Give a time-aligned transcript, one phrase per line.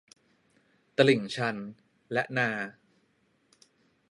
[0.97, 1.57] ตลิ่งชัน
[2.13, 2.49] และนา